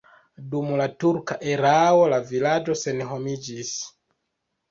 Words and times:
Dum 0.51 0.69
la 0.79 0.85
turka 1.03 1.35
erao 1.51 2.01
la 2.15 2.19
vilaĝo 2.31 2.77
senhomiĝis. 2.85 3.77